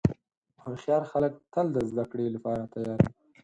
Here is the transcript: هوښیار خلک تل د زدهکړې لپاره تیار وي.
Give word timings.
هوښیار 0.63 1.03
خلک 1.11 1.33
تل 1.53 1.67
د 1.73 1.77
زدهکړې 1.89 2.25
لپاره 2.35 2.63
تیار 2.73 2.99
وي. 3.03 3.11